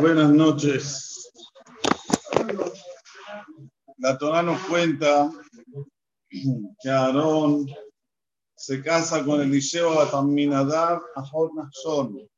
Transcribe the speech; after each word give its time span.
Buenas 0.00 0.30
noches. 0.30 1.30
La 3.98 4.16
Torah 4.18 4.42
nos 4.42 4.60
cuenta 4.66 5.30
que 6.28 6.88
Aarón 6.88 7.66
se 8.54 8.82
casa 8.82 9.24
con 9.24 9.40
Eliseo 9.40 9.94
Bataminadab 9.94 11.02
Ahor 11.14 11.54
Nachshon. 11.54 12.28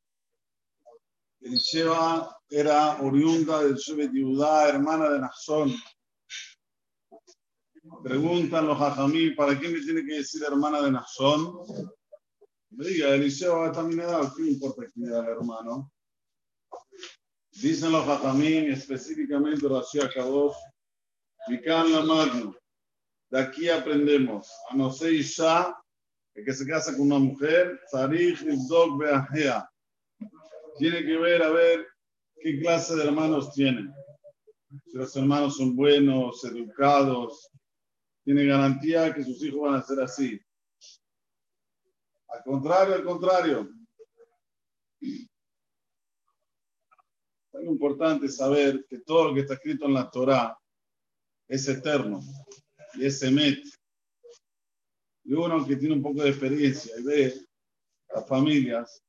Eliseo 1.41 2.29
era 2.49 3.01
oriunda 3.01 3.63
del 3.63 3.75
Shevet 3.75 4.11
Yudá, 4.11 4.69
hermana 4.69 5.09
de 5.09 5.19
Nachshon. 5.19 5.73
Preguntan 8.03 8.67
los 8.67 8.79
hajamí, 8.79 9.31
¿para 9.31 9.59
qué 9.59 9.69
me 9.69 9.79
tiene 9.79 10.05
que 10.05 10.15
decir 10.15 10.43
hermana 10.43 10.81
de 10.81 10.91
Nachshon? 10.91 11.53
Me 12.71 12.85
diga, 12.85 13.15
Eliseo 13.15 13.61
Bataminadab, 13.61 14.35
¿qué 14.35 14.43
importa 14.43 14.83
quién 14.93 15.07
era 15.07 15.19
el 15.19 15.29
hermano? 15.29 15.91
Dicen 17.51 17.91
los 17.91 18.07
hajamí, 18.07 18.69
específicamente 18.69 19.67
Rashi 19.67 19.99
Akadosh, 19.99 20.55
Mikan 21.47 21.91
la 21.91 22.01
Magno. 22.01 22.55
De 23.29 23.39
aquí 23.39 23.69
aprendemos 23.69 24.51
a 24.69 24.75
no 24.75 24.91
ser 24.91 25.13
Isha, 25.13 25.75
el 26.35 26.45
que 26.45 26.53
se 26.53 26.67
casa 26.67 26.91
con 26.91 27.01
una 27.01 27.19
mujer, 27.19 27.79
Sarich 27.91 28.41
Ibdok 28.41 28.99
Beahea. 28.99 29.69
Tiene 30.79 31.05
que 31.05 31.17
ver 31.17 31.43
a 31.43 31.49
ver 31.49 31.85
qué 32.41 32.57
clase 32.61 32.95
de 32.95 33.03
hermanos 33.03 33.53
tienen. 33.53 33.93
Si 34.85 34.97
los 34.97 35.13
hermanos 35.17 35.57
son 35.57 35.75
buenos, 35.75 36.41
educados, 36.45 37.51
tiene 38.23 38.45
garantía 38.45 39.13
que 39.13 39.25
sus 39.25 39.43
hijos 39.43 39.59
van 39.59 39.75
a 39.75 39.83
ser 39.83 39.99
así. 39.99 40.39
Al 42.29 42.43
contrario, 42.43 42.95
al 42.95 43.03
contrario. 43.03 43.69
Es 45.01 45.27
importante 47.61 48.29
saber 48.29 48.85
que 48.87 48.99
todo 48.99 49.27
lo 49.27 49.33
que 49.33 49.41
está 49.41 49.55
escrito 49.55 49.85
en 49.85 49.95
la 49.95 50.09
Torah 50.09 50.57
es 51.49 51.67
eterno 51.67 52.21
y 52.93 53.05
es 53.05 53.21
emet. 53.21 53.65
Y 55.25 55.33
uno 55.33 55.67
que 55.67 55.75
tiene 55.75 55.95
un 55.95 56.01
poco 56.01 56.23
de 56.23 56.29
experiencia 56.29 56.97
y 56.97 57.03
ve 57.03 57.33
las 58.13 58.25
familias, 58.25 59.03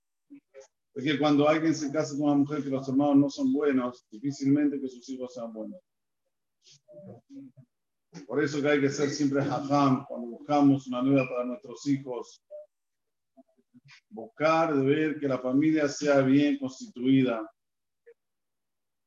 porque 1.00 1.18
cuando 1.18 1.48
alguien 1.48 1.74
se 1.74 1.90
casa 1.90 2.14
con 2.14 2.24
una 2.24 2.34
mujer 2.34 2.62
que 2.62 2.68
los 2.68 2.86
hermanos 2.86 3.16
no 3.16 3.30
son 3.30 3.52
buenos, 3.54 4.06
difícilmente 4.10 4.78
que 4.78 4.86
sus 4.86 5.08
hijos 5.08 5.32
sean 5.32 5.50
buenos. 5.50 5.80
Por 8.26 8.44
eso 8.44 8.60
que 8.60 8.68
hay 8.68 8.80
que 8.82 8.90
ser 8.90 9.08
siempre 9.08 9.40
hajam 9.40 10.04
cuando 10.06 10.26
buscamos 10.26 10.86
una 10.88 11.00
nueva 11.00 11.26
para 11.26 11.46
nuestros 11.46 11.86
hijos. 11.86 12.42
Buscar 14.10 14.76
de 14.76 14.84
ver 14.84 15.18
que 15.18 15.26
la 15.26 15.38
familia 15.38 15.88
sea 15.88 16.20
bien 16.20 16.58
constituida, 16.58 17.50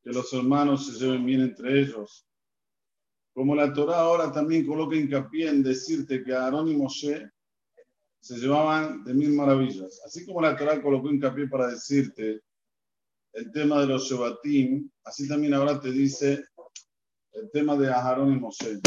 que 0.04 0.10
los 0.10 0.34
hermanos 0.34 0.88
se 0.88 0.94
lleven 1.00 1.26
bien 1.28 1.42
entre 1.42 1.80
ellos. 1.80 2.26
Como 3.36 3.54
la 3.54 3.72
Torah 3.72 4.00
ahora 4.00 4.32
también 4.32 4.66
coloca 4.66 4.96
hincapié 4.96 5.50
en 5.50 5.62
decirte 5.62 6.24
que 6.24 6.34
Aarón 6.34 6.70
y 6.70 6.76
Moshe 6.76 7.30
se 8.24 8.38
llevaban 8.38 9.04
de 9.04 9.14
mil 9.14 9.34
maravillas. 9.34 10.02
Así 10.06 10.26
como 10.26 10.42
la 10.42 10.56
Torah 10.56 10.82
colocó 10.82 11.10
hincapié 11.10 11.46
para 11.50 11.68
decirte 11.68 12.42
el 13.34 13.52
tema 13.52 13.82
de 13.82 13.88
los 13.88 14.10
Shebatim, 14.10 14.90
así 15.04 15.28
también 15.28 15.54
ahora 15.54 15.78
te 15.82 15.92
dice 15.92 16.46
el 17.34 17.52
tema 17.52 17.76
de 17.76 17.92
Aarón 17.92 18.32
y 18.32 18.40
Moshe. 18.40 18.80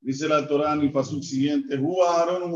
Dice 0.00 0.26
la 0.26 0.48
Torah 0.48 0.72
en 0.72 0.80
el 0.80 0.92
pasuk 0.92 1.22
siguiente, 1.22 1.76
Hu 1.76 2.02
Aarón 2.02 2.50
y 2.50 2.54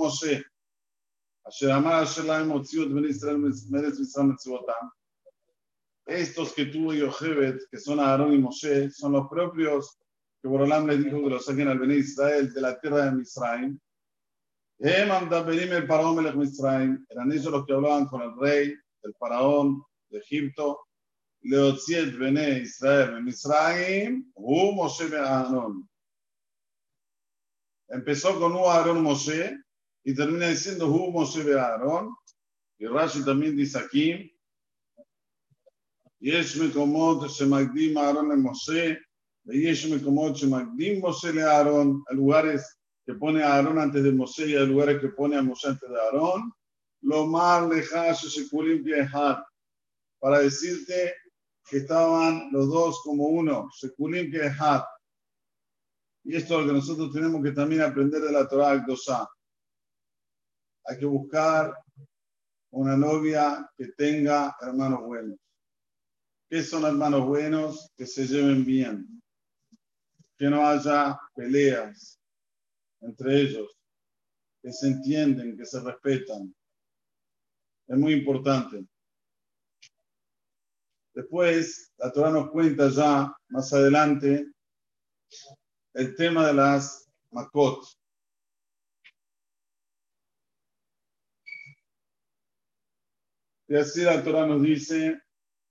ben 3.70 3.84
etzivotam. 3.84 4.90
Estos 6.06 6.54
que 6.54 6.64
tuvo 6.66 6.94
Yochebet, 6.94 7.60
que 7.70 7.76
son 7.78 8.00
Aarón 8.00 8.32
y 8.32 8.38
Moshe, 8.38 8.90
son 8.90 9.12
los 9.12 9.28
propios 9.28 9.98
que 10.40 10.48
Borolam 10.48 10.86
les 10.86 11.04
dijo 11.04 11.22
que 11.22 11.28
los 11.28 11.44
saquen 11.44 11.68
al 11.68 11.78
Bene 11.78 11.96
Israel 11.96 12.50
de 12.54 12.60
la 12.62 12.80
tierra 12.80 13.04
de 13.04 13.12
Misraim. 13.12 13.78
Eran 14.81 15.31
ellos 17.31 17.51
los 17.51 17.65
que 17.65 17.73
hablaban 17.73 18.05
con 18.07 18.21
el 18.21 18.37
rey, 18.39 18.75
el 19.03 19.13
faraón 19.15 19.83
de 20.09 20.19
Egipto. 20.19 20.79
Leotziet 21.41 22.17
Bene 22.17 22.59
Israel 22.59 23.17
en 23.17 23.23
Misraim, 23.23 24.31
Hu 24.35 24.73
Moshe 24.73 25.15
Aarón. 25.15 25.87
Empezó 27.89 28.39
con 28.39 28.53
Hu 28.53 28.65
Aarón 28.67 29.03
Moshe 29.03 29.55
y 30.03 30.13
termina 30.13 30.49
diciendo 30.49 30.87
Hu 30.87 31.11
Moshe 31.11 31.53
Aarón. 31.57 32.15
Y 32.79 32.85
Rashi 32.85 33.23
también 33.23 33.55
dice 33.55 33.79
aquí, 33.79 34.37
יש 36.21 36.57
מקומות 36.57 37.29
שמקדים 37.29 37.97
אהרון 37.97 38.31
למשה, 38.31 38.93
ויש 39.45 39.85
מקומות 39.85 40.37
שמקדים 40.37 41.05
משה 41.05 41.31
לאהרון, 41.31 42.01
a 42.09 42.13
lugares 42.13 42.61
que 43.04 43.14
pone 43.14 43.42
a 43.42 43.54
Aarón 43.54 43.78
antes 43.78 44.02
de 44.02 44.12
Moshe 44.12 44.46
y 44.46 44.56
a 44.56 44.60
lugares 44.60 45.00
que 45.00 45.08
pone 45.08 45.36
a 45.36 45.42
Moshe 45.42 45.68
antes 45.68 45.88
de 45.88 46.00
Aarón, 46.00 46.52
lo 47.02 47.26
más 47.26 47.68
lejano 47.68 48.14
se 48.14 48.46
viajar 48.78 49.44
para 50.20 50.38
decirte 50.38 51.14
que 51.68 51.78
estaban 51.78 52.50
los 52.52 52.68
dos 52.68 53.02
como 53.02 53.26
uno, 53.26 53.68
Sekulim 53.76 54.30
viajar. 54.30 54.84
Y 56.24 56.36
esto 56.36 56.54
es 56.54 56.60
lo 56.60 56.66
que 56.68 56.78
nosotros 56.78 57.12
tenemos 57.12 57.42
que 57.42 57.50
también 57.50 57.82
aprender 57.82 58.20
de 58.22 58.30
la 58.30 58.46
Torah 58.46 58.70
Al-Dosá. 58.70 59.28
Hay 60.84 60.98
que 60.98 61.06
buscar 61.06 61.76
una 62.70 62.96
novia 62.96 63.68
que 63.76 63.88
tenga 63.88 64.56
hermanos 64.60 65.00
buenos. 65.02 65.38
¿Qué 66.48 66.62
son 66.62 66.84
hermanos 66.84 67.26
buenos? 67.26 67.90
Que 67.96 68.06
se 68.06 68.26
lleven 68.26 68.64
bien. 68.64 69.22
Que 70.38 70.48
no 70.48 70.66
haya 70.66 71.18
peleas 71.34 72.21
entre 73.02 73.40
ellos. 73.40 73.78
Que 74.62 74.72
se 74.72 74.88
entienden, 74.88 75.56
que 75.56 75.66
se 75.66 75.80
respetan. 75.80 76.54
Es 77.88 77.98
muy 77.98 78.14
importante. 78.14 78.86
Después, 81.14 81.92
la 81.98 82.10
Torah 82.12 82.30
nos 82.30 82.50
cuenta 82.50 82.88
ya 82.88 83.36
más 83.48 83.72
adelante 83.72 84.46
el 85.94 86.14
tema 86.14 86.46
de 86.46 86.54
las 86.54 87.06
makot. 87.30 87.84
Y 93.68 93.76
así 93.76 94.02
la 94.02 94.22
Torah 94.22 94.46
nos 94.46 94.62
dice 94.62 95.20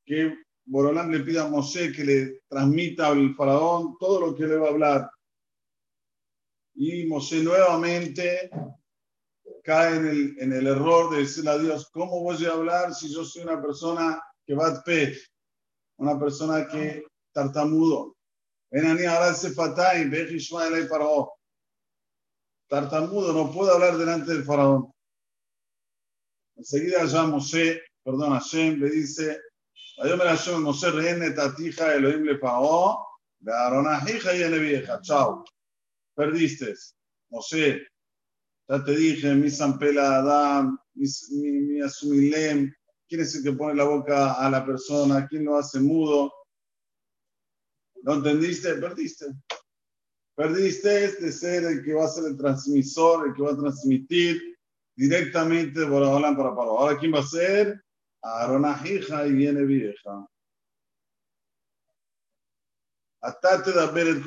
que 0.05 0.35
Borolán 0.65 1.11
le 1.11 1.19
pide 1.21 1.39
a 1.39 1.47
Moshe 1.47 1.91
que 1.91 2.03
le 2.03 2.41
transmita 2.47 3.07
al 3.07 3.35
faraón 3.35 3.95
todo 3.99 4.19
lo 4.21 4.35
que 4.35 4.47
le 4.47 4.57
va 4.57 4.67
a 4.67 4.71
hablar 4.71 5.11
y 6.83 7.05
Moshe 7.05 7.43
nuevamente 7.43 8.49
cae 9.63 9.97
en 9.97 10.07
el, 10.07 10.35
en 10.39 10.51
el, 10.51 10.65
error 10.65 11.11
de 11.11 11.19
decirle 11.19 11.51
a 11.51 11.57
Dios, 11.59 11.87
¿cómo 11.91 12.23
voy 12.23 12.43
a 12.43 12.53
hablar 12.53 12.95
si 12.95 13.13
yo 13.13 13.23
soy 13.23 13.43
una 13.43 13.61
persona 13.61 14.19
que 14.43 14.55
va 14.55 14.69
a 14.69 14.83
pe, 14.83 15.15
una 15.97 16.19
persona 16.19 16.67
que 16.67 17.03
tartamudo? 17.31 18.17
Tartamudo, 22.67 23.33
no 23.33 23.51
puedo 23.51 23.73
hablar 23.73 23.97
delante 23.97 24.33
del 24.33 24.43
faraón. 24.43 24.91
Enseguida 26.55 27.05
ya 27.05 27.23
Moshe, 27.25 27.79
perdón, 28.03 28.31
Hashem 28.31 28.79
le 28.79 28.89
dice, 28.89 29.39
Ayom 29.99 30.19
el 30.21 30.29
Hashem, 30.29 30.63
Moshe 30.63 30.89
rehene 30.89 31.29
tatija 31.29 31.93
Elohim 31.93 32.23
le 32.23 32.39
pagó, 32.39 33.05
de 33.39 33.53
Aarón 33.53 33.85
y 34.07 34.37
le 34.49 34.57
vieja, 34.57 34.99
chao. 35.01 35.45
Perdiste. 36.21 36.75
Moshe, 37.31 37.81
ya 38.69 38.83
te 38.83 38.95
dije, 38.95 39.33
mi 39.33 39.49
Sampela 39.49 40.19
Adam, 40.19 40.77
mi, 40.93 41.07
mi, 41.31 41.51
mi 41.51 41.81
Asumilem, 41.81 42.71
quién 43.09 43.21
es 43.21 43.33
el 43.35 43.43
que 43.43 43.53
pone 43.53 43.73
la 43.73 43.85
boca 43.85 44.33
a 44.33 44.47
la 44.51 44.63
persona, 44.63 45.25
quién 45.27 45.45
lo 45.45 45.57
hace 45.57 45.79
mudo. 45.79 46.31
¿No 48.03 48.13
entendiste? 48.13 48.75
Perdiste. 48.75 49.33
Perdiste 50.35 51.05
este 51.05 51.31
ser 51.31 51.63
el 51.63 51.83
que 51.83 51.95
va 51.95 52.05
a 52.05 52.09
ser 52.09 52.25
el 52.25 52.37
transmisor, 52.37 53.27
el 53.27 53.33
que 53.33 53.41
va 53.41 53.53
a 53.53 53.57
transmitir 53.57 54.39
directamente 54.95 55.87
por 55.87 56.03
Abraham 56.03 56.37
para 56.37 56.55
Paro. 56.55 56.77
Ahora, 56.77 56.99
¿quién 56.99 57.15
va 57.15 57.21
a 57.21 57.23
ser? 57.23 57.83
Aarón 58.21 58.67
hija 58.85 59.25
y 59.25 59.31
viene 59.31 59.63
vieja. 59.65 60.27
Atate 63.23 63.71
de 63.71 63.87
ver 63.87 64.07
el 64.07 64.23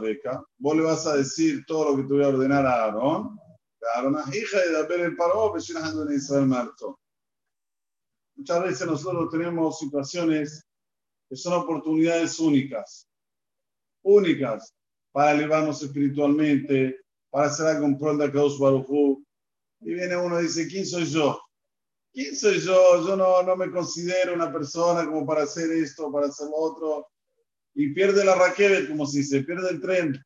beca. 0.00 0.44
Vos 0.58 0.76
le 0.76 0.82
vas 0.82 1.06
a 1.06 1.16
decir 1.16 1.64
todo 1.66 1.90
lo 1.90 1.96
que 1.96 2.02
te 2.02 2.14
voy 2.14 2.24
a 2.24 2.28
ordenar 2.28 2.66
a 2.66 2.84
Aarón. 2.84 3.38
Aarón 3.94 4.16
hija 4.32 4.58
de 4.58 4.82
ver 4.88 5.00
el 5.00 5.16
paro, 5.16 5.54
en 5.54 6.16
Israel 6.16 6.46
marzo. 6.46 6.98
Muchas 8.36 8.62
veces 8.64 8.86
nosotros 8.86 9.30
tenemos 9.30 9.78
situaciones 9.78 10.66
que 11.28 11.36
son 11.36 11.52
oportunidades 11.52 12.38
únicas. 12.40 13.08
únicas 14.02 14.74
para 15.12 15.30
elevarnos 15.30 15.80
espiritualmente, 15.80 17.00
para 17.30 17.46
hacer 17.46 17.66
algo 17.66 17.86
en 17.86 17.96
pro 17.96 18.16
de 18.16 18.32
Kadosh 18.32 18.58
Baruj 18.58 19.22
Y 19.80 19.94
viene 19.94 20.16
uno 20.16 20.40
y 20.40 20.44
dice, 20.44 20.66
¿quién 20.66 20.84
soy 20.84 21.04
yo? 21.04 21.40
¿Quién 22.12 22.34
soy 22.34 22.58
yo? 22.58 23.06
Yo 23.06 23.16
no, 23.16 23.42
no 23.44 23.56
me 23.56 23.70
considero 23.70 24.34
una 24.34 24.52
persona 24.52 25.06
como 25.06 25.24
para 25.24 25.44
hacer 25.44 25.70
esto, 25.70 26.10
para 26.10 26.26
hacer 26.26 26.48
lo 26.48 26.56
otro. 26.56 27.06
Y 27.74 27.92
pierde 27.92 28.24
la 28.24 28.34
raquel, 28.34 28.88
como 28.88 29.06
si 29.06 29.24
se 29.24 29.42
pierde 29.42 29.70
el 29.70 29.80
tren. 29.80 30.24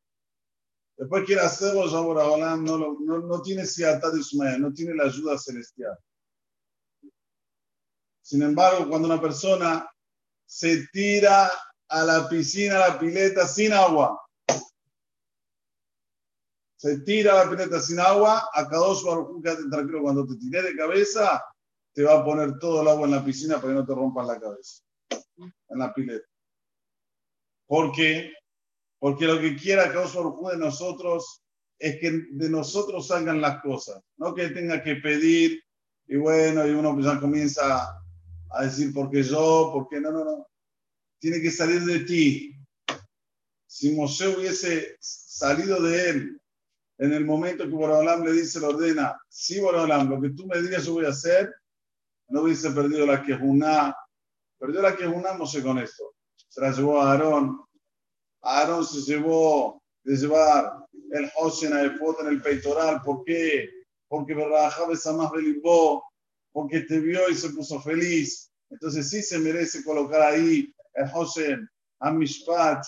Después 0.97 1.25
quiere 1.25 1.41
hacerlo, 1.41 1.87
ya 1.87 2.55
no, 2.57 2.77
no, 2.77 3.19
no 3.19 3.41
tiene 3.41 3.65
siata 3.65 4.11
de 4.11 4.19
Ismael, 4.19 4.61
no 4.61 4.73
tiene 4.73 4.93
la 4.93 5.05
ayuda 5.05 5.37
celestial. 5.37 5.97
Sin 8.21 8.43
embargo, 8.43 8.87
cuando 8.87 9.07
una 9.07 9.19
persona 9.19 9.89
se 10.45 10.87
tira 10.91 11.49
a 11.87 12.03
la 12.03 12.29
piscina, 12.29 12.75
a 12.75 12.89
la 12.89 12.99
pileta 12.99 13.47
sin 13.47 13.73
agua, 13.73 14.21
se 16.75 16.99
tira 16.99 17.33
a 17.33 17.45
la 17.45 17.49
pileta 17.49 17.79
sin 17.81 17.99
agua, 17.99 18.49
a 18.53 18.69
Kadosh 18.69 19.03
Baruj 19.03 19.41
quédate 19.41 19.69
tranquilo, 19.69 20.01
cuando 20.01 20.27
te 20.27 20.35
tiré 20.35 20.61
de 20.61 20.75
cabeza, 20.75 21.43
te 21.93 22.03
va 22.03 22.19
a 22.19 22.23
poner 22.23 22.59
todo 22.59 22.81
el 22.81 22.87
agua 22.87 23.05
en 23.05 23.11
la 23.11 23.25
piscina 23.25 23.55
para 23.55 23.69
que 23.69 23.79
no 23.79 23.85
te 23.85 23.95
rompas 23.95 24.27
la 24.27 24.39
cabeza, 24.39 24.83
en 25.37 25.79
la 25.79 25.93
pileta. 25.93 26.28
¿Por 27.69 27.91
qué? 27.91 28.33
Porque 28.97 29.27
lo 29.27 29.39
que 29.39 29.55
quiera 29.55 29.93
Kadosh 29.93 30.15
Baruj 30.15 30.51
de 30.51 30.57
nosotros 30.57 31.43
es 31.77 31.99
que 31.99 32.23
de 32.31 32.49
nosotros 32.49 33.07
salgan 33.07 33.39
las 33.39 33.61
cosas, 33.61 34.01
no 34.17 34.33
que 34.33 34.49
tenga 34.49 34.81
que 34.81 34.95
pedir 34.95 35.61
y 36.07 36.15
bueno, 36.15 36.67
y 36.67 36.71
uno 36.71 36.99
ya 36.99 37.19
comienza 37.19 38.01
a 38.49 38.63
decir 38.63 38.91
por 38.91 39.11
qué 39.11 39.21
yo, 39.21 39.69
por 39.71 39.87
qué 39.87 40.01
no, 40.01 40.11
no, 40.11 40.25
no. 40.25 40.47
Tiene 41.19 41.39
que 41.39 41.51
salir 41.51 41.81
de 41.85 41.99
ti. 41.99 42.55
Si 43.67 43.91
Moshe 43.91 44.27
hubiese 44.29 44.97
salido 44.99 45.79
de 45.79 46.09
él 46.09 46.41
en 46.97 47.13
el 47.13 47.23
momento 47.23 47.65
que 47.65 47.69
Borolam 47.69 48.23
le 48.23 48.33
dice, 48.33 48.59
le 48.59 48.65
ordena, 48.65 49.15
sí, 49.29 49.59
Borolam, 49.59 50.09
lo 50.09 50.19
que 50.19 50.31
tú 50.31 50.47
me 50.47 50.59
digas 50.59 50.87
yo 50.87 50.93
voy 50.93 51.05
a 51.05 51.09
hacer, 51.09 51.53
no 52.29 52.41
hubiese 52.41 52.71
perdido 52.71 53.05
la 53.05 53.21
quejuná. 53.21 53.95
Perdió 54.57 54.81
la 54.81 54.95
quejuná 54.95 55.33
Moshe 55.33 55.61
con 55.61 55.77
esto. 55.77 56.15
Se 56.49 56.61
la 56.61 56.71
llevó 56.71 57.01
a 57.01 57.11
Aarón. 57.11 57.61
Aarón 58.41 58.85
se 58.85 59.01
llevó 59.01 59.81
de 60.03 60.15
llevar 60.15 60.85
el 61.11 61.31
Hoshen 61.37 61.73
a 61.73 61.83
en 61.83 62.27
el 62.27 62.41
peitoral. 62.41 63.01
¿Por 63.01 63.23
qué? 63.23 63.69
Porque 64.07 64.33
Berrajab 64.33 64.91
es 64.91 65.05
más 65.05 65.31
Belimbó 65.31 66.03
porque 66.51 66.81
te 66.81 66.99
vio 66.99 67.29
y 67.29 67.35
se 67.35 67.49
puso 67.51 67.79
feliz. 67.81 68.51
Entonces 68.69 69.09
sí 69.09 69.21
se 69.21 69.39
merece 69.39 69.83
colocar 69.83 70.21
ahí 70.21 70.73
el 70.93 71.09
Hoshen, 71.13 71.69
Amishpat, 71.99 72.83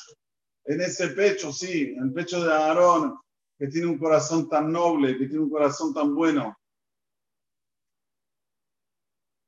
en 0.65 0.81
ese 0.81 1.09
pecho, 1.09 1.51
sí, 1.51 1.93
en 1.97 2.03
el 2.03 2.13
pecho 2.13 2.43
de 2.43 2.51
Aarón, 2.51 3.17
que 3.57 3.67
tiene 3.67 3.87
un 3.87 3.97
corazón 3.97 4.47
tan 4.49 4.71
noble, 4.71 5.17
que 5.17 5.27
tiene 5.27 5.43
un 5.43 5.49
corazón 5.49 5.93
tan 5.93 6.13
bueno. 6.15 6.55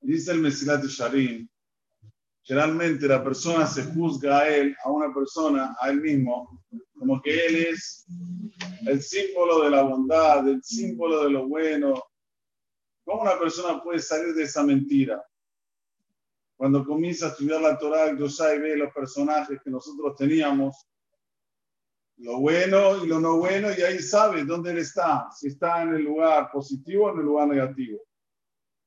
Dice 0.01 0.31
el 0.31 0.39
Mesilat 0.39 0.83
Sharim, 0.86 1.48
generalmente 2.44 3.07
la 3.07 3.24
persona 3.24 3.66
se 3.66 3.84
juzga 3.84 4.40
a 4.40 4.50
él, 4.50 4.75
a 4.84 4.92
una 4.92 5.13
persona, 5.13 5.75
a 5.80 5.90
él 5.90 6.01
mismo, 6.01 6.63
como 6.98 7.22
que 7.22 7.45
él 7.45 7.56
es 7.68 8.06
el 8.86 9.01
símbolo 9.01 9.63
de 9.63 9.72
la 9.72 9.84
bondad, 9.84 10.48
el 10.48 10.62
símbolo 10.63 11.24
de 11.24 11.31
lo 11.31 11.48
bueno, 11.48 11.95
¿Cómo 13.06 13.24
una 13.24 13.38
persona 13.38 13.81
puede 13.84 14.00
salir 14.00 14.34
de 14.34 14.44
esa 14.44 14.63
mentira? 14.63 15.24
Cuando 16.56 16.86
comienza 16.86 17.28
a 17.28 17.30
estudiar 17.30 17.62
la 17.62 17.78
Torah, 17.78 18.10
y 18.10 18.60
ve 18.60 18.78
los 18.78 18.94
personajes 18.94 19.60
que 19.62 19.69
nosotros 19.69 20.16
teníamos, 20.16 20.88
lo 22.18 22.39
bueno 22.39 23.04
y 23.04 23.07
lo 23.07 23.19
no 23.19 23.38
bueno, 23.38 23.69
y 23.78 23.81
ahí 23.81 24.00
sabe 24.00 24.46
dónde 24.46 24.72
él 24.72 24.78
está, 24.78 25.28
si 25.36 25.48
está 25.48 25.81
en 25.81 25.96
el 25.96 26.04
lugar 26.04 26.50
positivo 26.51 27.07
o 27.07 27.13
en 27.13 27.19
el 27.19 27.25
lugar 27.25 27.48
negativo. 27.50 28.00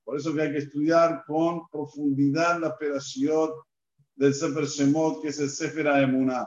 Por 0.06 0.16
eso 0.16 0.32
que 0.32 0.42
hay 0.42 0.52
que 0.52 0.58
estudiar 0.58 1.24
con 1.26 1.66
profundidad 1.68 2.60
la 2.60 2.68
operación 2.68 3.50
del 4.14 4.32
Sefer 4.32 4.64
Shemot, 4.64 5.20
que 5.20 5.30
es 5.30 5.40
el 5.40 5.50
Sefer 5.50 5.88
Emuná. 5.88 6.46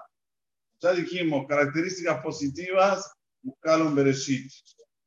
Ya 0.82 0.94
dijimos, 0.94 1.46
características 1.46 2.24
positivas, 2.24 3.12
buscarlo 3.42 3.90
en 3.90 3.96
Bereshit. 3.96 4.50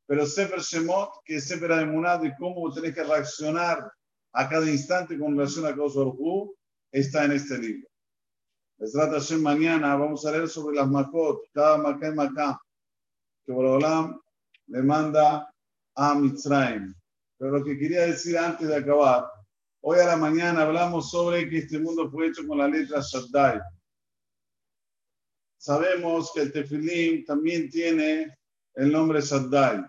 Pero 0.07 0.27
Sefer 0.27 0.61
Shemot, 0.61 1.23
que 1.25 1.37
es 1.37 1.49
Sefer 1.49 1.71
Emuná, 1.71 2.19
de 2.19 2.35
cómo 2.39 2.71
tenés 2.75 2.95
que 2.95 3.03
reaccionar 3.03 3.91
a 4.35 4.49
cada 4.51 4.71
instante 4.71 5.19
con 5.19 5.35
relación 5.35 5.65
a 5.65 5.71
Kadosh 5.71 5.95
Baruj 5.95 6.53
está 6.91 7.25
en 7.25 7.33
este 7.33 7.57
libro. 7.57 7.89
Les 8.77 8.93
trata 8.93 9.19
mañana, 9.39 9.97
vamos 9.97 10.27
a 10.27 10.31
leer 10.31 10.47
sobre 10.47 10.77
las 10.77 10.89
Makot, 10.89 11.41
cada 11.55 11.79
Maká 11.79 12.09
y 12.09 12.15
Maká, 12.15 12.61
que 13.47 13.53
Borolam 13.53 14.21
le 14.67 14.83
manda 14.83 15.51
a 15.95 16.15
Mitzrayim. 16.15 16.95
Pero 17.43 17.59
lo 17.59 17.65
que 17.65 17.77
quería 17.77 18.03
decir 18.03 18.39
antes 18.39 18.69
de 18.69 18.77
acabar, 18.77 19.29
hoy 19.81 19.99
a 19.99 20.07
la 20.07 20.17
mañana 20.17 20.63
hablamos 20.63 21.11
sobre 21.11 21.51
que 21.51 21.59
este 21.59 21.81
mundo 21.81 22.09
fue 22.09 22.29
hecho 22.29 22.47
con 22.47 22.59
la 22.59 22.69
letra 22.69 23.01
Shaddai. 23.01 23.59
Sabemos 25.59 26.31
que 26.33 26.43
el 26.43 26.53
Tefilim 26.53 27.25
también 27.25 27.69
tiene 27.69 28.39
el 28.75 28.93
nombre 28.93 29.21
Shaddai. 29.21 29.85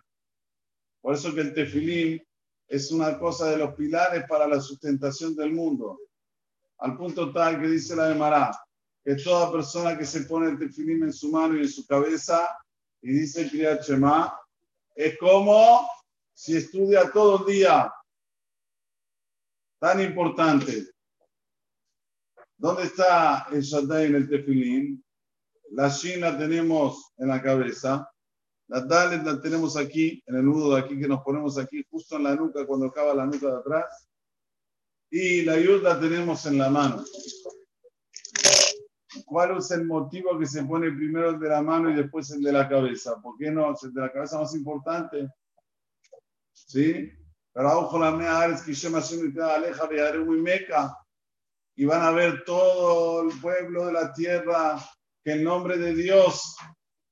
Por 1.00 1.14
eso 1.14 1.32
que 1.36 1.42
el 1.42 1.54
tefilín 1.54 2.26
es 2.68 2.90
una 2.90 3.20
cosa 3.20 3.52
de 3.52 3.58
los 3.58 3.76
pilares 3.76 4.24
para 4.28 4.48
la 4.48 4.60
sustentación 4.60 5.36
del 5.36 5.54
mundo. 5.54 6.00
Al 6.80 6.98
punto 6.98 7.32
tal 7.32 7.62
que 7.62 7.68
dice 7.68 7.96
la 7.96 8.08
de 8.08 8.16
Mará, 8.16 8.52
que 9.06 9.14
toda 9.14 9.52
persona 9.52 9.96
que 9.96 10.08
se 10.08 10.22
pone 10.22 10.50
el 10.50 10.58
tefilín 10.58 11.04
en 11.04 11.14
su 11.14 11.30
mano 11.30 11.56
y 11.56 11.60
en 11.60 11.70
su 11.70 11.86
cabeza 11.86 12.50
y 13.00 13.12
dice 13.12 13.48
Kriyat 13.48 13.84
Shema, 13.84 14.36
es 14.96 15.20
como 15.20 15.88
si 16.34 16.58
estudia 16.58 17.12
todo 17.12 17.40
el 17.40 17.54
día. 17.54 17.94
Tan 19.80 20.02
importante. 20.02 20.92
¿Dónde 22.58 22.84
está 22.84 23.48
el 23.52 23.62
Shaddai 23.62 24.06
en 24.06 24.16
el 24.16 24.30
tefilín? 24.30 25.04
La 25.72 25.90
Shin 25.90 26.22
la 26.22 26.38
tenemos 26.38 27.14
en 27.18 27.28
la 27.28 27.42
cabeza 27.42 28.10
la 28.68 28.82
Dalet 28.82 29.24
la 29.24 29.42
tenemos 29.42 29.78
aquí, 29.78 30.24
en 30.26 30.36
el 30.36 30.46
nudo 30.46 30.74
de 30.74 30.82
aquí 30.82 31.00
que 31.00 31.08
nos 31.08 31.22
ponemos 31.22 31.58
aquí, 31.58 31.86
justo 31.90 32.16
en 32.16 32.24
la 32.24 32.36
nuca, 32.36 32.66
cuando 32.66 32.88
acaba 32.88 33.14
la 33.14 33.26
nuca 33.26 33.48
de 33.48 33.58
atrás. 33.58 34.10
Y 35.12 35.44
la 35.44 35.60
Yud 35.60 35.84
la 35.84 36.00
tenemos 36.00 36.46
en 36.46 36.58
la 36.58 36.70
mano. 36.70 37.04
¿Cuál 39.26 39.58
es 39.58 39.70
el 39.70 39.86
motivo 39.86 40.40
que 40.40 40.48
se 40.48 40.64
pone 40.64 40.92
primero 40.92 41.30
el 41.30 41.40
de 41.40 41.50
la 41.50 41.62
mano 41.62 41.92
y 41.92 41.94
después 41.94 42.32
el 42.32 42.42
de 42.42 42.52
la 42.52 42.68
cabeza? 42.68 43.22
¿Por 43.22 43.38
qué 43.38 43.52
no? 43.52 43.76
el 43.80 43.94
de 43.94 44.02
la 44.02 44.12
cabeza 44.12 44.40
más 44.40 44.56
importante. 44.56 45.30
¿Sí? 46.74 47.12
Y 51.76 51.86
van 51.86 52.02
a 52.02 52.12
ver 52.12 52.44
todo 52.46 53.22
el 53.22 53.40
pueblo 53.40 53.86
de 53.86 53.94
la 53.94 54.14
tierra 54.14 54.84
que 55.24 55.34
el 55.34 55.44
nombre 55.44 55.78
de 55.78 55.94
Dios 55.94 56.56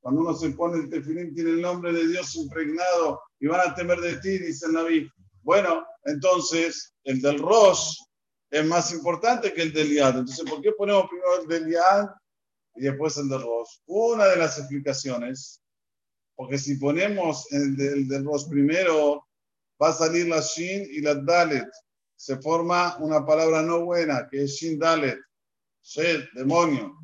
cuando 0.01 0.21
uno 0.21 0.33
se 0.33 0.49
pone 0.51 0.79
el 0.79 0.89
tefilín, 0.89 1.33
tiene 1.33 1.51
el 1.51 1.61
nombre 1.61 1.93
de 1.93 2.07
Dios 2.07 2.35
impregnado 2.35 3.21
y 3.39 3.47
van 3.47 3.69
a 3.69 3.75
temer 3.75 3.99
de 3.99 4.17
ti, 4.17 4.39
dice 4.39 4.65
el 4.65 4.73
Naví. 4.73 5.07
Bueno, 5.43 5.85
entonces 6.05 6.93
el 7.03 7.21
del 7.21 7.39
Rosh 7.39 7.97
es 8.49 8.65
más 8.65 8.91
importante 8.91 9.53
que 9.53 9.61
el 9.61 9.73
del 9.73 9.93
Yad. 9.93 10.17
Entonces, 10.17 10.49
¿por 10.49 10.61
qué 10.61 10.71
ponemos 10.71 11.07
primero 11.07 11.41
el 11.41 11.47
del 11.47 11.71
Yad 11.71 12.07
y 12.75 12.81
después 12.81 13.15
el 13.17 13.29
del 13.29 13.41
Rosh? 13.41 13.69
Una 13.85 14.25
de 14.25 14.37
las 14.37 14.57
explicaciones, 14.57 15.61
porque 16.35 16.57
si 16.57 16.77
ponemos 16.77 17.51
el 17.51 17.75
del, 17.75 18.07
del 18.07 18.25
Rosh 18.25 18.49
primero, 18.49 19.27
va 19.81 19.89
a 19.89 19.93
salir 19.93 20.27
la 20.27 20.41
Shin 20.41 20.87
y 20.91 21.01
la 21.01 21.15
Dalet. 21.15 21.69
Se 22.15 22.37
forma 22.37 22.97
una 22.99 23.25
palabra 23.25 23.61
no 23.61 23.85
buena, 23.85 24.27
que 24.29 24.43
es 24.43 24.51
Shin 24.51 24.77
Dalet. 24.77 25.19
Shed, 25.81 26.25
demonio. 26.33 26.95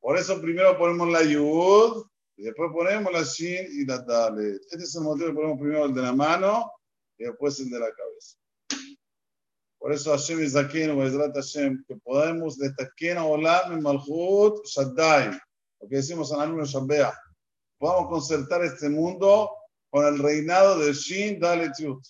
Por 0.00 0.18
eso 0.18 0.40
primero 0.40 0.76
ponemos 0.76 1.08
la 1.10 1.22
Yud 1.22 2.04
y 2.36 2.42
después 2.42 2.70
ponemos 2.72 3.12
la 3.12 3.22
shin 3.22 3.68
y 3.70 3.84
la 3.84 3.98
dalet. 3.98 4.60
Este 4.70 4.82
es 4.82 4.96
el 4.96 5.02
motivo 5.02 5.28
que 5.28 5.34
ponemos 5.34 5.60
primero 5.60 5.84
el 5.84 5.94
de 5.94 6.02
la 6.02 6.12
mano 6.12 6.72
y 7.16 7.24
después 7.24 7.60
el 7.60 7.70
de 7.70 7.78
la 7.78 7.92
cabeza. 7.92 8.36
Por 9.78 9.92
eso 9.92 10.10
Hashem 10.10 10.40
es 10.40 10.52
Zakenu, 10.52 11.00
Hashem, 11.00 11.84
que 11.86 11.96
podemos 11.96 12.58
destacar 12.58 13.18
Olam 13.18 13.72
en 13.72 13.82
Malchut 13.82 14.64
Shaddai, 14.66 15.38
lo 15.80 15.88
que 15.88 15.96
decimos 15.96 16.32
en 16.32 16.40
Alumno 16.40 16.64
Shabbea. 16.64 17.12
Podamos 17.78 18.08
concertar 18.08 18.64
este 18.64 18.88
mundo 18.88 19.50
con 19.92 20.06
el 20.06 20.18
reinado 20.18 20.78
de 20.78 20.94
Shin 20.94 21.38
Dalet 21.38 21.74
Yud. 21.78 22.02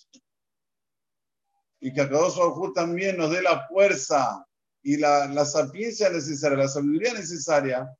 Y 1.81 1.91
que 1.91 1.99
Akadosh 1.99 2.37
Baruj 2.37 2.73
también 2.73 3.17
nos 3.17 3.29
dé 3.29 3.41
la 3.41 3.67
fuerza 3.67 4.47
y 4.81 4.95
la, 4.95 5.27
la 5.27 5.43
sapiencia 5.43 6.09
necesaria, 6.09 6.57
la 6.57 6.69
sabiduría 6.69 7.13
necesaria 7.13 7.93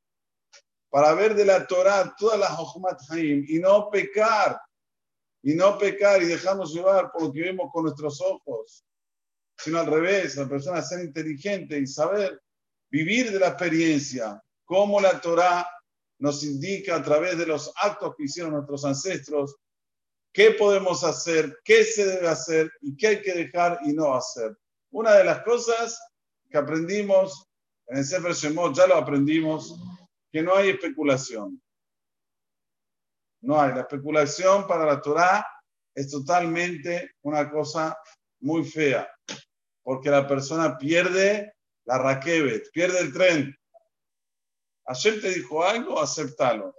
para 0.90 1.14
ver 1.16 1.36
de 1.36 1.44
la 1.44 1.68
Torah 1.68 2.16
todas 2.18 2.40
las 2.40 2.52
Jochmat 2.52 3.02
Haim 3.10 3.44
y 3.46 3.60
no 3.60 3.90
pecar, 3.90 4.58
y 5.42 5.54
no 5.54 5.78
pecar 5.78 6.24
y 6.24 6.28
dejarnos 6.28 6.74
llevar 6.74 7.12
por 7.12 7.24
lo 7.24 7.34
que 7.34 7.42
vemos 7.42 7.70
con 7.74 7.84
nuestros 7.84 8.22
ojos, 8.22 8.86
sino 9.58 9.80
al 9.80 9.88
revés, 9.88 10.38
la 10.38 10.48
persona 10.48 10.82
ser 10.82 11.04
inteligente 11.04 11.78
y 11.78 11.88
saber 11.88 12.42
vivir 12.90 13.34
de 13.34 13.40
la 13.40 13.50
experiencia, 13.50 14.42
cómo 14.64 15.02
la 15.02 15.20
Torah 15.20 15.68
nos 16.20 16.42
indica 16.44 16.96
a 16.96 17.04
través 17.04 17.38
de 17.38 17.48
los 17.48 17.74
actos 17.82 18.16
que 18.16 18.24
hicieron 18.24 18.54
nuestros 18.54 18.86
ancestros 18.86 19.58
qué 20.34 20.52
podemos 20.52 21.04
hacer, 21.04 21.60
qué 21.64 21.84
se 21.84 22.06
debe 22.06 22.28
hacer 22.28 22.72
y 22.82 22.98
qué 22.98 23.08
hay 23.08 23.22
que 23.22 23.34
dejar 23.34 23.80
y 23.84 23.94
no 23.94 24.14
hacer. 24.16 24.58
Una 24.92 25.14
de 25.14 25.24
las 25.24 25.44
cosas 25.44 26.00
que 26.50 26.58
aprendimos 26.58 27.48
en 27.88 27.98
el 28.00 28.06
Sefer 28.06 28.34
Shemot, 28.34 28.76
ya 28.76 28.88
lo 28.88 28.96
aprendimos, 28.96 29.80
que 30.32 30.42
no 30.42 30.56
hay 30.56 30.70
especulación. 30.70 31.62
No 33.42 33.62
hay. 33.62 33.74
La 33.74 33.82
especulación 33.82 34.68
para 34.68 34.86
la 34.86 35.02
Torah 35.02 35.46
es 35.94 36.10
totalmente 36.10 37.16
una 37.22 37.52
cosa 37.52 37.98
muy 38.40 38.64
fea, 38.64 39.08
porque 39.84 40.10
la 40.10 40.28
persona 40.28 40.78
pierde 40.78 41.54
la 41.86 41.98
raquebet, 41.98 42.72
pierde 42.72 43.00
el 43.00 43.14
tren. 43.14 43.56
Ayer 44.86 45.22
te 45.22 45.30
dijo 45.30 45.64
algo, 45.64 46.02
aceptalo. 46.02 46.76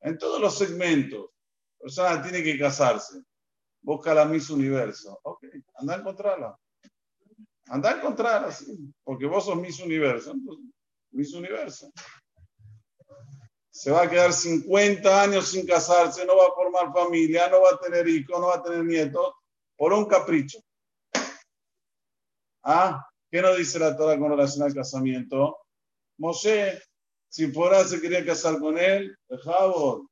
En 0.00 0.18
todos 0.18 0.40
los 0.40 0.56
segmentos, 0.56 1.31
persona 1.82 2.22
tiene 2.22 2.42
que 2.42 2.58
casarse. 2.58 3.22
Busca 3.80 4.14
la 4.14 4.24
Miss 4.24 4.48
Universo. 4.50 5.18
Ok, 5.24 5.44
anda 5.74 5.96
a 5.96 5.98
encontrarla. 5.98 6.58
Anda 7.66 7.90
a 7.90 7.96
encontrarla, 7.96 8.52
sí, 8.52 8.78
porque 9.02 9.26
vos 9.26 9.44
sos 9.44 9.56
Miss 9.56 9.80
Universo. 9.80 10.34
Miss 11.10 11.34
Universo. 11.34 11.90
Se 13.70 13.90
va 13.90 14.02
a 14.02 14.10
quedar 14.10 14.32
50 14.32 15.22
años 15.22 15.48
sin 15.48 15.66
casarse, 15.66 16.24
no 16.24 16.36
va 16.36 16.46
a 16.46 16.54
formar 16.54 16.92
familia, 16.92 17.48
no 17.48 17.62
va 17.62 17.70
a 17.70 17.80
tener 17.80 18.06
hijos, 18.06 18.38
no 18.38 18.48
va 18.48 18.56
a 18.56 18.62
tener 18.62 18.84
nietos, 18.84 19.34
por 19.76 19.92
un 19.92 20.04
capricho. 20.04 20.60
¿Ah? 22.62 23.04
¿Qué 23.30 23.42
nos 23.42 23.56
dice 23.56 23.78
la 23.78 23.96
Torah 23.96 24.18
con 24.18 24.30
relación 24.30 24.64
al 24.64 24.74
casamiento? 24.74 25.58
Moshe, 26.18 26.80
Tzipora 27.28 27.82
se 27.84 28.00
quería 28.00 28.24
casar 28.24 28.60
con 28.60 28.78
él, 28.78 29.16
Jabot. 29.42 30.11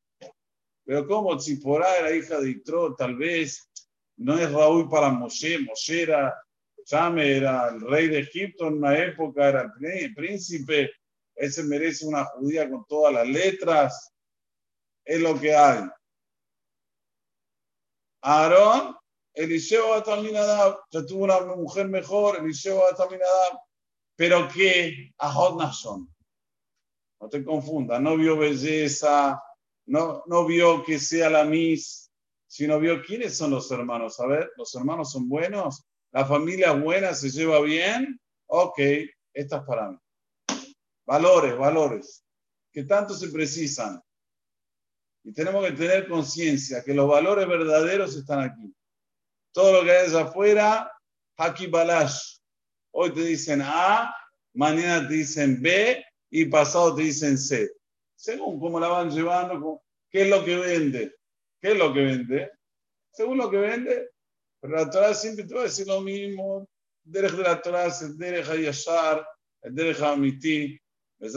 Pero 0.84 1.06
¿cómo 1.06 1.37
Tzipora 1.37 1.96
era 1.96 2.12
hija 2.12 2.40
de 2.40 2.50
Itro? 2.50 2.94
Tal 2.94 3.16
vez 3.16 3.70
no 4.16 4.38
es 4.38 4.50
Raúl 4.52 4.88
para 4.88 5.10
Moshe. 5.10 5.58
Moshe 5.58 6.02
era, 6.02 6.34
era 6.90 7.68
el 7.68 7.80
rey 7.80 8.08
de 8.08 8.20
Egipto 8.20 8.66
en 8.66 8.75
una 8.75 8.99
época, 8.99 9.49
era 9.49 9.72
el 9.80 10.14
príncipe. 10.14 10.90
Él 11.34 11.52
se 11.52 11.62
merece 11.64 12.06
una 12.06 12.25
judía 12.25 12.68
con 12.68 12.84
todas 12.87 13.14
las 13.14 13.28
letras. 13.28 14.12
Es 15.04 15.20
lo 15.20 15.38
que 15.38 15.54
hay. 15.54 15.84
Aarón, 18.22 18.96
Eliseo 19.32 19.94
Ataminadab, 19.94 20.80
ya 20.90 21.06
tuvo 21.06 21.25
una 21.25 21.40
mujer 21.40 21.88
mejor, 21.88 22.38
Eliseo 22.38 22.87
Ataminadab. 22.90 23.58
Pero 24.16 24.49
que 24.49 25.12
Ahod 25.16 25.58
Nashon. 25.58 26.06
No 27.20 27.28
te 27.28 27.44
confundas, 27.44 28.00
no 28.00 28.16
vio 28.16 28.37
belleza, 28.37 29.42
no, 29.90 30.23
no 30.26 30.47
vio 30.47 30.85
que 30.85 31.00
sea 31.00 31.28
la 31.28 31.44
Miss, 31.44 32.12
sino 32.47 32.78
vio 32.78 33.02
quiénes 33.02 33.37
son 33.37 33.50
los 33.50 33.68
hermanos. 33.73 34.20
A 34.20 34.26
ver, 34.26 34.52
los 34.56 34.73
hermanos 34.76 35.11
son 35.11 35.28
buenos, 35.28 35.85
la 36.12 36.25
familia 36.25 36.73
es 36.73 36.80
buena, 36.80 37.12
se 37.12 37.28
lleva 37.28 37.61
bien. 37.61 38.20
Ok, 38.47 38.78
esta 39.35 39.56
es 39.56 39.62
para 39.64 39.90
mí. 39.90 39.99
Valores, 41.04 41.59
valores, 41.59 42.25
que 42.70 42.85
tanto 42.85 43.14
se 43.14 43.30
precisan. 43.30 44.00
Y 45.25 45.32
tenemos 45.32 45.66
que 45.66 45.73
tener 45.73 46.09
conciencia 46.09 46.85
que 46.85 46.94
los 46.94 47.09
valores 47.09 47.49
verdaderos 47.49 48.14
están 48.14 48.44
aquí. 48.44 48.73
Todo 49.52 49.73
lo 49.73 49.85
que 49.85 49.90
hay 49.90 50.06
allá 50.06 50.23
afuera, 50.23 50.92
Haki 51.37 51.66
Balash. 51.66 52.38
Hoy 52.92 53.12
te 53.12 53.25
dicen 53.25 53.61
A, 53.61 54.14
mañana 54.54 55.09
te 55.09 55.14
dicen 55.14 55.61
B 55.61 56.04
y 56.30 56.44
pasado 56.44 56.94
te 56.94 57.02
dicen 57.02 57.37
C. 57.37 57.79
Según 58.20 58.60
cómo 58.60 58.78
la 58.78 58.88
van 58.88 59.10
llevando, 59.10 59.80
¿qué 60.10 60.22
es 60.22 60.28
lo 60.28 60.44
que 60.44 60.56
vende? 60.56 61.14
¿Qué 61.58 61.72
es 61.72 61.78
lo 61.78 61.94
que 61.94 62.00
vende? 62.00 62.50
Según 63.10 63.38
lo 63.38 63.50
que 63.50 63.56
vende, 63.56 64.10
pero 64.60 64.76
la 64.76 64.90
Torah 64.90 65.14
siempre 65.14 65.46
te 65.46 65.54
va 65.54 65.60
a 65.60 65.64
decir 65.64 65.86
lo 65.86 66.02
mismo. 66.02 66.68
Derech 67.02 67.32
de 67.32 67.42
la 67.42 67.62
Torah 67.62 67.86
es 67.86 68.02
el 68.02 68.18
Derech 68.18 68.46
Hayashar, 68.46 69.26
Derech 69.62 70.02
Amiti, 70.02 70.78
que 71.18 71.30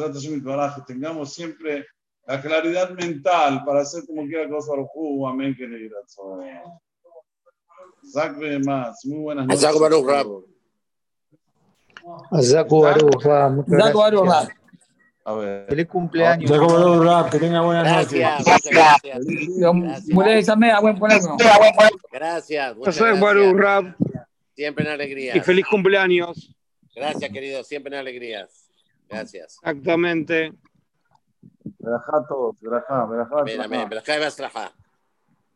tengamos 0.86 1.34
siempre 1.34 1.86
la 2.26 2.42
claridad 2.42 2.90
mental 2.90 3.64
para 3.66 3.80
hacer 3.80 4.04
como 4.06 4.24
quiera 4.24 4.50
cosa 4.50 4.74
uh, 4.76 5.28
Amén, 5.28 5.56
que 5.58 5.66
le 5.66 5.90
Zach 8.12 8.36
más. 8.66 9.06
Muy 9.06 9.20
buenas 9.20 9.48
noches. 9.48 9.64
Azaku 9.64 9.80
Baruch, 12.82 13.26
muchas 13.54 13.94
gracias. 13.94 14.63
A 15.26 15.34
ver. 15.34 15.66
Feliz 15.68 15.88
cumpleaños. 15.88 16.52
Que 17.30 17.40
tenga 17.40 17.62
buenas 17.62 17.90
noches. 17.90 18.20
Gracias, 18.20 18.62
gracias. 18.70 19.26
Gracias. 22.12 22.78
muchas 22.78 22.98
Azaku 22.98 23.20
Baruch, 23.20 23.56
Rab. 23.56 23.96
Siempre 24.56 24.86
en 24.86 24.92
alegría. 24.92 25.38
Y 25.38 25.40
feliz 25.40 25.66
cumpleaños. 25.66 26.56
Gracias, 26.96 27.32
querido. 27.32 27.64
Siempre 27.64 27.94
en 27.94 28.00
alegrías. 28.00 28.70
Gracias. 29.10 29.58
Exactamente. 29.62 30.54
Verajá 31.80 32.18
a 32.18 32.28
todos. 32.28 32.60
Verajá, 32.60 33.06
verajá. 33.06 33.40
Amén, 33.40 33.62
amén. 33.62 33.90
Berajá 33.90 34.16
y. 34.16 34.72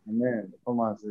Amén. 0.08 0.56
¿Cómo 0.64 0.86
así? 0.86 1.08